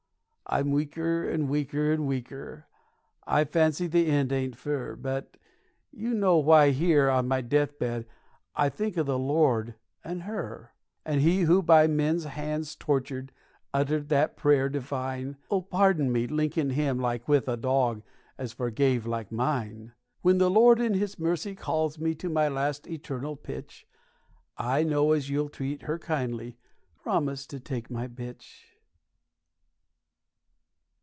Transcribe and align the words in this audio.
I'm 0.53 0.71
weaker, 0.71 1.29
an' 1.29 1.47
weaker, 1.47 1.93
an' 1.93 2.05
weaker; 2.07 2.67
I 3.25 3.45
fancy 3.45 3.87
the 3.87 4.07
end 4.07 4.33
ain't 4.33 4.57
fur, 4.57 4.97
But 4.97 5.37
you 5.93 6.13
know 6.13 6.39
why 6.39 6.71
here 6.71 7.09
on 7.09 7.25
my 7.25 7.39
deathbed 7.39 8.05
I 8.53 8.67
think 8.67 8.97
o' 8.97 9.03
the 9.03 9.17
Lord 9.17 9.75
and 10.03 10.23
her, 10.23 10.73
And 11.05 11.21
he 11.21 11.43
who, 11.43 11.61
by 11.63 11.87
men's 11.87 12.25
hands 12.25 12.75
tortured, 12.75 13.31
uttered 13.73 14.09
that 14.09 14.35
prayer 14.35 14.67
divine, 14.67 15.37
'Ull 15.49 15.61
pardon 15.61 16.11
me 16.11 16.27
linkin' 16.27 16.71
him 16.71 16.99
like 16.99 17.29
with 17.29 17.47
a 17.47 17.55
dawg 17.55 18.01
as 18.37 18.51
forgave 18.51 19.05
like 19.05 19.31
mine. 19.31 19.93
When 20.21 20.37
the 20.37 20.51
Lord 20.51 20.81
in 20.81 20.95
his 20.95 21.17
mercy 21.17 21.55
calls 21.55 21.97
me 21.97 22.13
to 22.15 22.27
my 22.27 22.49
last 22.49 22.87
eternal 22.87 23.37
pitch, 23.37 23.87
I 24.57 24.83
know 24.83 25.13
as 25.13 25.29
you'll 25.29 25.47
treat 25.47 25.83
her 25.83 25.97
kindly 25.97 26.57
promise 27.01 27.47
to 27.47 27.59
take 27.61 27.89
my 27.89 28.09
bitch! 28.09 28.65